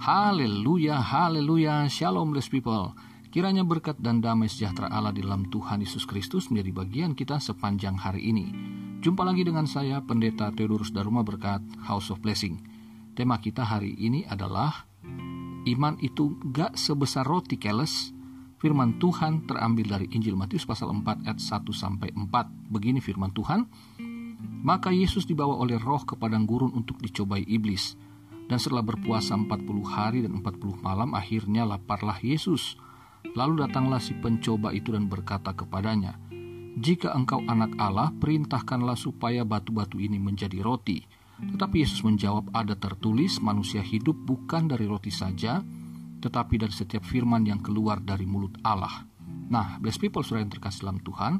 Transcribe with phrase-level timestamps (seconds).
[0.00, 2.96] Haleluya, haleluya, shalom blessed people.
[3.28, 8.00] Kiranya berkat dan damai sejahtera Allah di dalam Tuhan Yesus Kristus menjadi bagian kita sepanjang
[8.00, 8.48] hari ini.
[9.04, 12.64] Jumpa lagi dengan saya, Pendeta Theodorus Daruma Berkat, House of Blessing.
[13.12, 14.88] Tema kita hari ini adalah
[15.68, 18.16] Iman itu gak sebesar roti keles.
[18.56, 22.72] Firman Tuhan terambil dari Injil Matius pasal 4 ayat 1 sampai 4.
[22.72, 23.68] Begini firman Tuhan,
[24.64, 28.00] Maka Yesus dibawa oleh roh ke padang gurun untuk dicobai iblis
[28.50, 29.46] dan setelah berpuasa 40
[29.86, 32.74] hari dan 40 malam akhirnya laparlah Yesus.
[33.38, 36.18] Lalu datanglah si pencoba itu dan berkata kepadanya,
[36.74, 40.98] Jika engkau anak Allah, perintahkanlah supaya batu-batu ini menjadi roti.
[41.38, 45.62] Tetapi Yesus menjawab, ada tertulis, manusia hidup bukan dari roti saja,
[46.18, 49.06] tetapi dari setiap firman yang keluar dari mulut Allah.
[49.50, 51.32] Nah, blessed people, surah yang terkasih dalam Tuhan,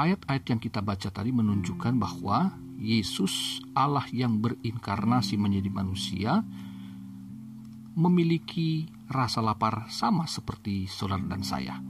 [0.00, 6.46] ayat-ayat yang kita baca tadi menunjukkan bahwa Yesus, Allah yang berinkarnasi menjadi manusia,
[7.98, 11.82] memiliki rasa lapar sama seperti saudara dan saya.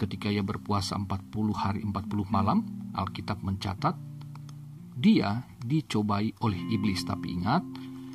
[0.00, 2.64] Ketika ia berpuasa 40 hari 40 malam,
[2.96, 3.94] Alkitab mencatat
[4.96, 7.04] dia dicobai oleh iblis.
[7.04, 7.62] Tapi ingat,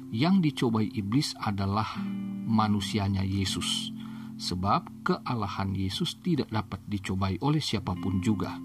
[0.09, 2.01] yang dicobai iblis adalah
[2.49, 3.93] manusianya Yesus.
[4.39, 8.57] Sebab kealahan Yesus tidak dapat dicobai oleh siapa pun juga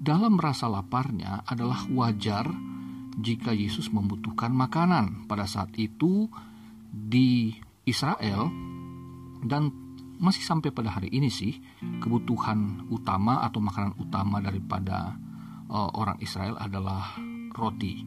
[0.00, 2.48] dalam rasa laparnya adalah wajar
[3.20, 5.28] jika Yesus membutuhkan makanan.
[5.28, 6.24] Pada saat itu
[6.88, 7.52] di
[7.84, 8.48] Israel
[9.44, 9.68] dan
[10.16, 11.60] masih sampai pada hari ini sih
[12.00, 15.20] kebutuhan utama atau makanan utama daripada
[15.68, 17.20] uh, orang Israel adalah
[17.52, 18.00] roti.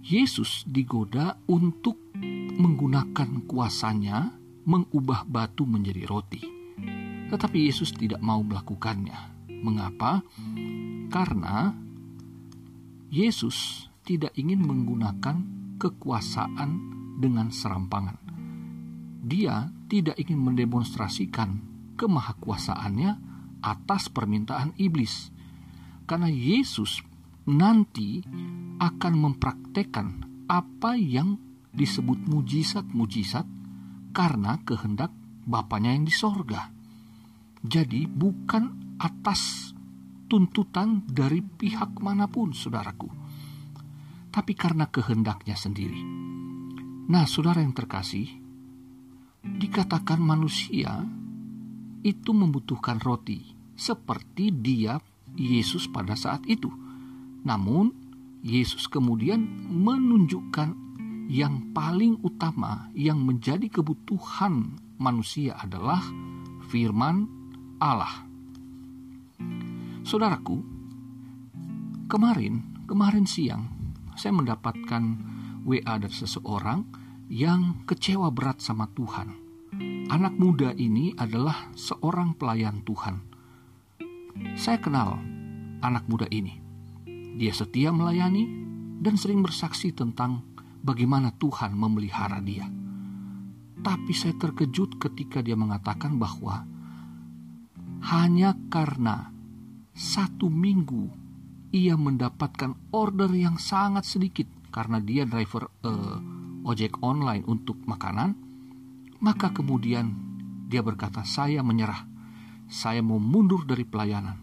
[0.00, 2.00] Yesus digoda untuk
[2.56, 4.32] menggunakan kuasanya
[4.64, 6.42] mengubah batu menjadi roti.
[7.30, 9.29] Tetapi Yesus tidak mau melakukannya
[9.60, 10.24] Mengapa?
[11.12, 11.74] Karena
[13.10, 15.36] Yesus tidak ingin menggunakan
[15.76, 16.70] kekuasaan
[17.20, 18.16] dengan serampangan.
[19.20, 21.60] Dia tidak ingin mendemonstrasikan
[22.00, 23.12] kemahakuasaannya
[23.60, 25.28] atas permintaan iblis.
[26.08, 27.04] Karena Yesus
[27.44, 28.24] nanti
[28.80, 30.06] akan mempraktekkan
[30.48, 31.36] apa yang
[31.70, 33.46] disebut mujizat-mujizat
[34.10, 36.70] karena kehendak Bapaknya yang di sorga.
[37.64, 39.72] Jadi bukan atas
[40.28, 43.08] tuntutan dari pihak mana pun, saudaraku,
[44.30, 45.98] tapi karena kehendaknya sendiri.
[47.10, 48.30] Nah, saudara yang terkasih,
[49.42, 51.02] dikatakan manusia
[52.06, 53.42] itu membutuhkan roti,
[53.74, 55.02] seperti dia
[55.34, 56.70] Yesus pada saat itu.
[57.42, 57.90] Namun,
[58.46, 60.92] Yesus kemudian menunjukkan
[61.30, 66.02] yang paling utama yang menjadi kebutuhan manusia adalah
[66.70, 67.26] firman
[67.82, 68.29] Allah.
[70.10, 70.58] Saudaraku,
[72.10, 75.02] kemarin, kemarin siang, saya mendapatkan
[75.62, 76.82] WA dari seseorang
[77.30, 79.30] yang kecewa berat sama Tuhan.
[80.10, 83.22] Anak muda ini adalah seorang pelayan Tuhan.
[84.58, 85.14] Saya kenal
[85.78, 86.58] anak muda ini.
[87.38, 88.50] Dia setia melayani
[88.98, 90.42] dan sering bersaksi tentang
[90.82, 92.66] bagaimana Tuhan memelihara dia.
[93.78, 96.66] Tapi saya terkejut ketika dia mengatakan bahwa
[98.10, 99.38] hanya karena
[99.94, 101.10] satu minggu
[101.70, 106.18] ia mendapatkan order yang sangat sedikit karena dia driver uh,
[106.66, 108.34] ojek online untuk makanan,
[109.22, 110.14] maka kemudian
[110.70, 112.06] dia berkata, "Saya menyerah.
[112.70, 114.38] Saya mau mundur dari pelayanan."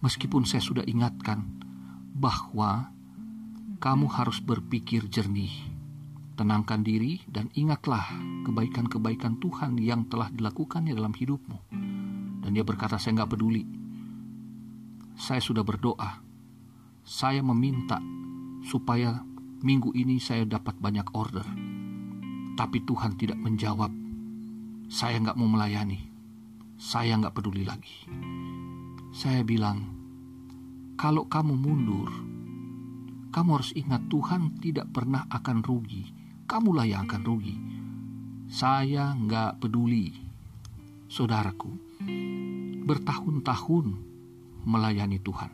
[0.00, 1.44] Meskipun saya sudah ingatkan
[2.16, 2.88] bahwa
[3.80, 5.52] kamu harus berpikir jernih,
[6.36, 8.08] tenangkan diri dan ingatlah
[8.48, 11.58] kebaikan-kebaikan Tuhan yang telah dilakukannya dalam hidupmu.
[12.44, 13.79] Dan dia berkata, "Saya nggak peduli
[15.20, 16.24] saya sudah berdoa.
[17.04, 18.00] Saya meminta
[18.64, 19.20] supaya
[19.60, 21.44] minggu ini saya dapat banyak order.
[22.56, 23.92] Tapi Tuhan tidak menjawab.
[24.88, 26.08] Saya nggak mau melayani.
[26.80, 28.08] Saya nggak peduli lagi.
[29.12, 29.84] Saya bilang,
[30.96, 32.08] kalau kamu mundur,
[33.28, 36.08] kamu harus ingat Tuhan tidak pernah akan rugi.
[36.48, 37.56] Kamulah yang akan rugi.
[38.48, 40.16] Saya nggak peduli.
[41.12, 41.76] Saudaraku,
[42.88, 44.09] bertahun-tahun
[44.64, 45.50] melayani Tuhan,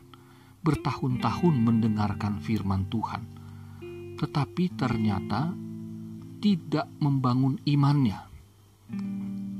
[0.63, 3.23] bertahun-tahun mendengarkan firman Tuhan,
[4.17, 5.53] tetapi ternyata
[6.37, 8.19] tidak membangun imannya.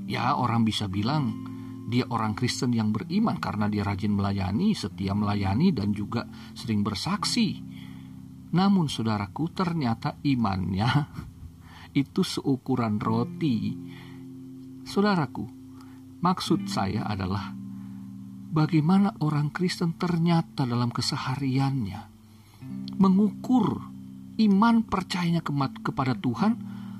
[0.07, 1.35] Ya, orang bisa bilang
[1.87, 7.63] dia orang Kristen yang beriman karena dia rajin melayani, setia melayani, dan juga sering bersaksi.
[8.51, 10.87] Namun, saudaraku, ternyata imannya
[12.01, 13.75] itu seukuran roti.
[14.87, 15.47] Saudaraku,
[16.23, 17.56] maksud saya adalah
[18.47, 22.17] bagaimana orang Kristen ternyata dalam kesehariannya
[22.97, 23.85] mengukur
[24.37, 25.41] iman percayanya
[25.81, 26.53] kepada Tuhan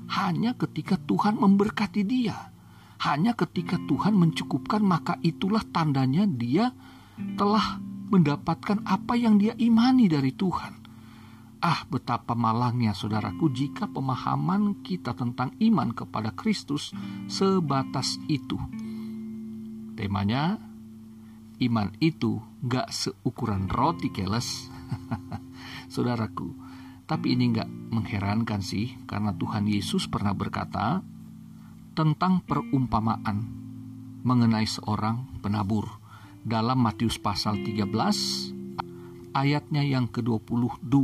[0.08, 2.54] hanya ketika Tuhan memberkati dia.
[2.98, 6.74] Hanya ketika Tuhan mencukupkan maka itulah tandanya dia
[7.38, 7.78] telah
[8.10, 10.74] mendapatkan apa yang dia imani dari Tuhan.
[11.58, 16.94] Ah, betapa malangnya saudaraku jika pemahaman kita tentang iman kepada Kristus
[17.26, 18.58] sebatas itu.
[19.98, 20.67] Temanya,
[21.58, 24.70] iman itu gak seukuran roti keles.
[25.92, 26.54] Saudaraku,
[27.04, 31.02] tapi ini gak mengherankan sih, karena Tuhan Yesus pernah berkata
[31.98, 33.42] tentang perumpamaan
[34.22, 35.98] mengenai seorang penabur
[36.46, 37.90] dalam Matius pasal 13
[39.34, 40.94] ayatnya yang ke-22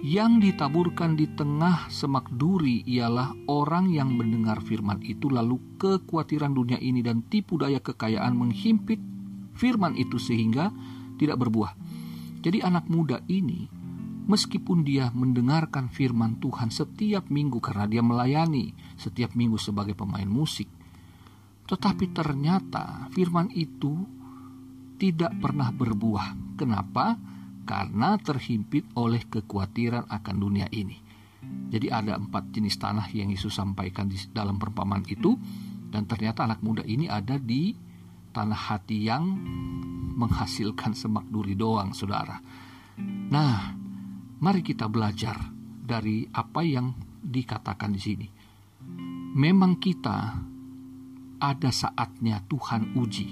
[0.00, 6.80] yang ditaburkan di tengah semak duri ialah orang yang mendengar firman itu lalu kekhawatiran dunia
[6.80, 8.96] ini dan tipu daya kekayaan menghimpit
[9.60, 10.72] firman itu sehingga
[11.20, 11.76] tidak berbuah.
[12.40, 13.68] Jadi anak muda ini
[14.24, 20.72] meskipun dia mendengarkan firman Tuhan setiap minggu karena dia melayani setiap minggu sebagai pemain musik,
[21.68, 23.92] tetapi ternyata firman itu
[24.96, 26.56] tidak pernah berbuah.
[26.56, 27.20] Kenapa?
[27.68, 30.96] Karena terhimpit oleh kekhawatiran akan dunia ini.
[31.70, 35.36] Jadi ada empat jenis tanah yang Yesus sampaikan di dalam perumpamaan itu
[35.88, 37.72] dan ternyata anak muda ini ada di
[38.30, 39.24] tanah hati yang
[40.16, 42.38] menghasilkan semak duri doang, saudara.
[43.30, 43.74] Nah,
[44.40, 45.38] mari kita belajar
[45.80, 48.28] dari apa yang dikatakan di sini.
[49.36, 50.18] Memang kita
[51.40, 53.28] ada saatnya Tuhan uji.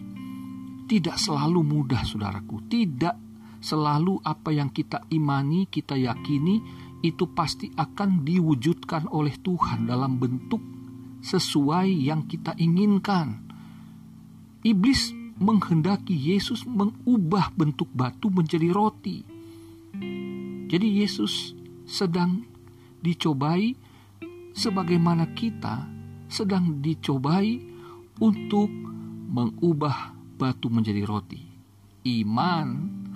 [0.89, 2.65] Tidak selalu mudah, saudaraku.
[2.71, 3.17] Tidak
[3.61, 6.63] selalu apa yang kita imani, kita yakini,
[7.05, 10.63] itu pasti akan diwujudkan oleh Tuhan dalam bentuk
[11.23, 13.48] sesuai yang kita inginkan.
[14.67, 19.23] Iblis menghendaki Yesus mengubah bentuk batu menjadi roti.
[20.69, 21.55] Jadi Yesus
[21.87, 22.43] sedang
[22.99, 23.79] dicobai
[24.53, 25.87] sebagaimana kita
[26.29, 27.63] sedang dicobai
[28.19, 28.69] untuk
[29.31, 31.41] mengubah batu menjadi roti.
[32.05, 32.69] Iman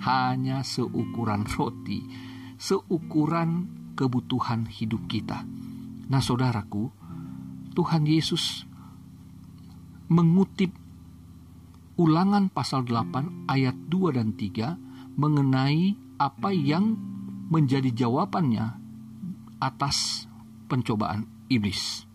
[0.03, 2.03] hanya seukuran roti,
[2.55, 3.67] seukuran
[3.99, 5.45] kebutuhan hidup kita.
[6.07, 6.91] Nah, saudaraku,
[7.73, 8.67] Tuhan Yesus
[10.11, 10.82] mengutip
[11.93, 16.97] Ulangan pasal 8 ayat 2 dan 3 mengenai apa yang
[17.53, 18.81] menjadi jawabannya
[19.61, 20.25] atas
[20.65, 22.09] pencobaan iblis.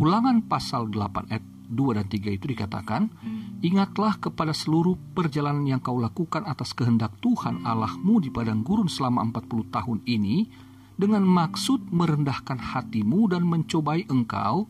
[0.00, 3.12] Ulangan pasal 8 ayat 2 dan 3 itu dikatakan,
[3.60, 9.20] Ingatlah kepada seluruh perjalanan yang kau lakukan atas kehendak Tuhan Allahmu di padang gurun selama
[9.28, 10.48] 40 tahun ini,
[10.96, 14.64] dengan maksud merendahkan hatimu dan mencobai engkau,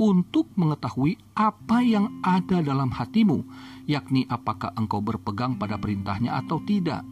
[0.00, 3.44] untuk mengetahui apa yang ada dalam hatimu,
[3.84, 7.04] yakni apakah engkau berpegang pada perintahnya atau tidak.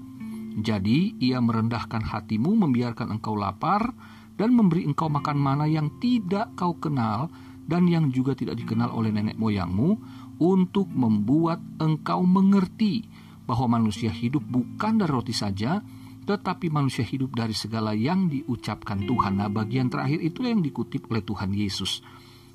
[0.60, 3.92] Jadi ia merendahkan hatimu, membiarkan engkau lapar,
[4.34, 7.28] dan memberi engkau makan mana yang tidak kau kenal
[7.70, 10.00] dan yang juga tidak dikenal oleh nenek moyangmu,
[10.40, 13.04] untuk membuat engkau mengerti
[13.44, 15.84] bahwa manusia hidup bukan dari roti saja,
[16.24, 19.38] tetapi manusia hidup dari segala yang diucapkan Tuhan.
[19.38, 22.00] Nah, bagian terakhir itu yang dikutip oleh Tuhan Yesus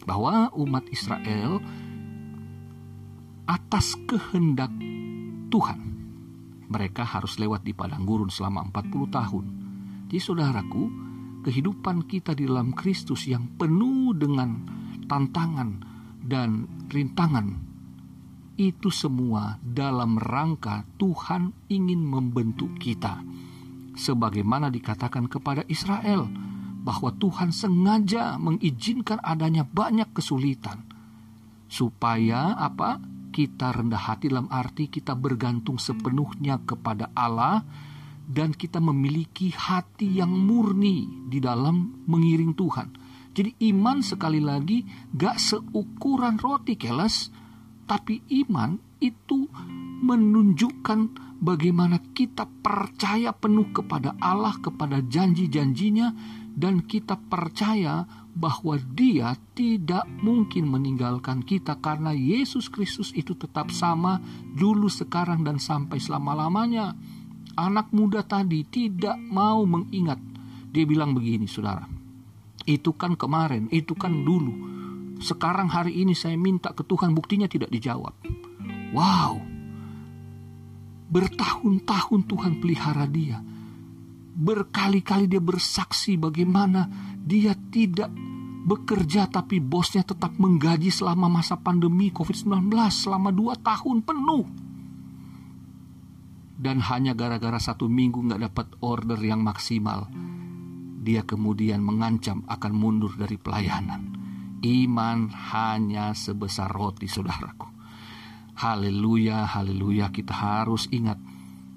[0.05, 1.59] bahwa umat Israel
[3.45, 4.71] atas kehendak
[5.49, 5.79] Tuhan
[6.65, 9.45] mereka harus lewat di padang gurun selama 40 tahun.
[10.09, 10.83] Jadi saudaraku,
[11.45, 14.65] kehidupan kita di dalam Kristus yang penuh dengan
[15.05, 15.69] tantangan
[16.25, 17.61] dan rintangan
[18.55, 23.19] itu semua dalam rangka Tuhan ingin membentuk kita
[23.99, 26.25] sebagaimana dikatakan kepada Israel
[26.85, 30.85] bahwa Tuhan sengaja mengizinkan adanya banyak kesulitan
[31.65, 33.01] supaya apa?
[33.35, 37.67] Kita rendah hati dalam arti kita bergantung sepenuhnya kepada Allah
[38.23, 42.89] dan kita memiliki hati yang murni di dalam mengiring Tuhan.
[43.35, 47.27] Jadi iman sekali lagi gak seukuran roti keles,
[47.85, 49.45] tapi iman itu
[50.05, 50.99] menunjukkan
[51.41, 56.13] bagaimana kita percaya penuh kepada Allah, kepada janji-janjinya,
[56.55, 64.19] dan kita percaya bahwa Dia tidak mungkin meninggalkan kita karena Yesus Kristus itu tetap sama
[64.55, 66.95] dulu, sekarang, dan sampai selama-lamanya.
[67.55, 70.19] Anak muda tadi tidak mau mengingat.
[70.75, 71.87] Dia bilang begini, saudara.
[72.67, 74.74] Itu kan kemarin, itu kan dulu.
[75.19, 78.13] Sekarang hari ini saya minta ke Tuhan buktinya tidak dijawab.
[78.91, 79.43] Wow.
[81.05, 83.39] Bertahun-tahun Tuhan pelihara dia
[84.35, 86.91] Berkali-kali dia bersaksi bagaimana
[87.23, 88.11] dia tidak
[88.67, 94.43] bekerja tapi bosnya tetap menggaji selama masa pandemi COVID-19 selama dua tahun penuh.
[96.59, 100.11] Dan hanya gara-gara satu minggu nggak dapat order yang maksimal.
[101.05, 104.24] dia kemudian mengancam akan mundur dari pelayanan.
[104.63, 107.67] Iman hanya sebesar roti, saudaraku.
[108.55, 110.13] Haleluya, haleluya.
[110.15, 111.19] Kita harus ingat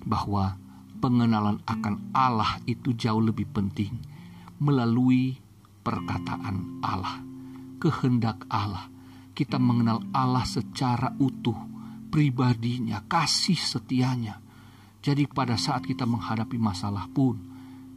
[0.06, 0.54] bahwa
[1.02, 3.98] pengenalan akan Allah itu jauh lebih penting
[4.62, 5.38] melalui
[5.82, 7.22] perkataan Allah,
[7.82, 8.90] kehendak Allah.
[9.34, 11.56] Kita mengenal Allah secara utuh,
[12.10, 14.42] pribadinya, kasih setianya.
[14.98, 17.38] Jadi pada saat kita menghadapi masalah pun,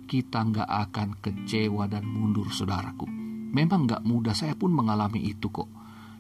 [0.05, 3.20] kita nggak akan kecewa dan mundur saudaraku.
[3.51, 5.67] Memang nggak mudah, saya pun mengalami itu kok.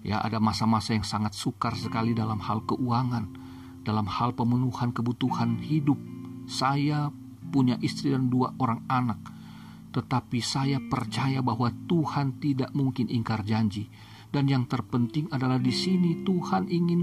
[0.03, 3.31] Ya ada masa-masa yang sangat sukar sekali dalam hal keuangan,
[3.87, 5.97] dalam hal pemenuhan kebutuhan hidup,
[6.49, 7.13] saya
[7.51, 9.19] punya istri dan dua orang anak,
[9.95, 13.87] tetapi saya percaya bahwa Tuhan tidak mungkin ingkar janji.
[14.31, 17.01] Dan yang terpenting adalah di sini Tuhan ingin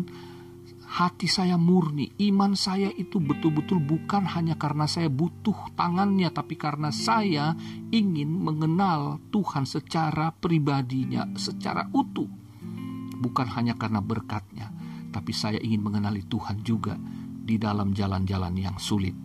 [0.88, 6.88] hati saya murni, iman saya itu betul-betul bukan hanya karena saya butuh tangannya, tapi karena
[6.88, 7.52] saya
[7.92, 12.28] ingin mengenal Tuhan secara pribadinya, secara utuh.
[13.18, 14.72] Bukan hanya karena berkatnya,
[15.12, 16.96] tapi saya ingin mengenali Tuhan juga
[17.48, 19.16] di dalam jalan-jalan yang sulit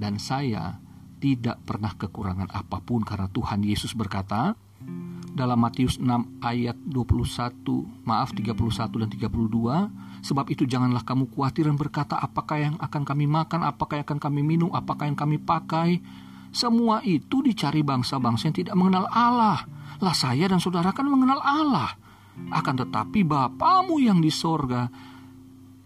[0.00, 0.80] dan saya
[1.20, 4.56] tidak pernah kekurangan apa pun karena Tuhan Yesus berkata
[5.30, 11.78] dalam Matius 6 ayat 21, maaf 31 dan 32, sebab itu janganlah kamu khawatir dan
[11.78, 16.02] berkata apakah yang akan kami makan, apakah yang akan kami minum, apakah yang kami pakai.
[16.50, 19.62] Semua itu dicari bangsa-bangsa yang tidak mengenal Allah.
[20.02, 21.94] Lah saya dan saudara kan mengenal Allah.
[22.50, 24.90] Akan tetapi Bapamu yang di sorga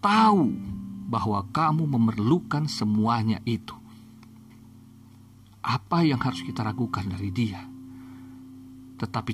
[0.01, 0.49] tahu
[1.05, 3.77] bahwa kamu memerlukan semuanya itu
[5.65, 7.74] apa yang harus kita ragukan dari dia.
[9.05, 9.33] Tetapi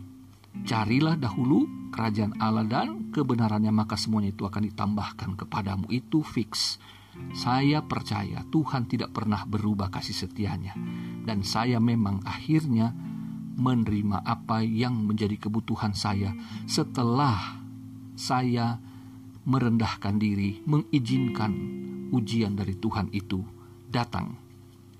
[0.68, 1.64] carilah dahulu
[1.96, 5.88] kerajaan Allah dan kebenarannya maka semuanya itu akan ditambahkan kepadamu.
[5.88, 6.76] Itu fix.
[7.36, 10.76] Saya percaya Tuhan tidak pernah berubah kasih setianya.
[11.24, 12.92] Dan saya memang akhirnya
[13.56, 16.32] menerima apa yang menjadi kebutuhan saya
[16.66, 17.62] setelah
[18.16, 18.80] saya
[19.44, 21.52] merendahkan diri, mengizinkan
[22.12, 23.42] ujian dari Tuhan itu
[23.92, 24.41] datang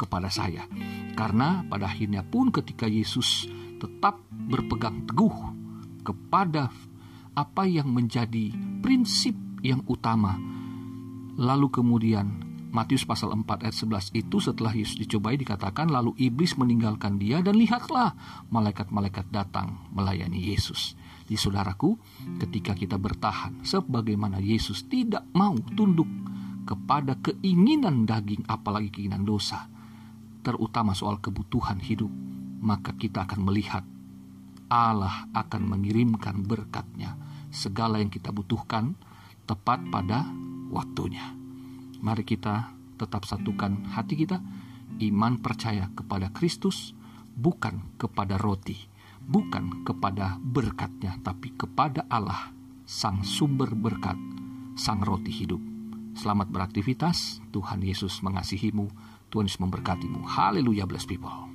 [0.02, 0.66] kepada saya.
[1.14, 3.46] Karena pada akhirnya pun ketika Yesus
[3.78, 5.54] tetap berpegang teguh
[6.02, 6.74] kepada
[7.38, 8.50] apa yang menjadi
[8.82, 10.36] prinsip yang utama.
[11.38, 17.20] Lalu kemudian Matius pasal 4 ayat 11 itu setelah Yesus dicobai dikatakan lalu iblis meninggalkan
[17.20, 18.16] dia dan lihatlah
[18.48, 20.96] malaikat-malaikat datang melayani Yesus.
[21.28, 22.00] Di saudaraku,
[22.40, 26.08] ketika kita bertahan sebagaimana Yesus tidak mau tunduk
[26.64, 29.68] kepada keinginan daging apalagi keinginan dosa,
[30.42, 32.10] terutama soal kebutuhan hidup,
[32.62, 33.86] maka kita akan melihat
[34.72, 37.18] Allah akan mengirimkan berkatnya
[37.52, 38.96] segala yang kita butuhkan
[39.44, 40.24] tepat pada
[40.72, 41.36] waktunya.
[42.00, 44.40] Mari kita tetap satukan hati kita,
[45.12, 46.96] iman percaya kepada Kristus,
[47.36, 48.80] bukan kepada roti,
[49.26, 52.56] bukan kepada berkatnya, tapi kepada Allah,
[52.88, 54.18] Sang Sumber Berkat,
[54.80, 55.62] Sang Roti Hidup.
[56.16, 58.88] Selamat beraktivitas, Tuhan Yesus mengasihimu.
[59.32, 60.28] Tuhan Yesus memberkatimu.
[60.28, 61.51] Haleluya, bless people.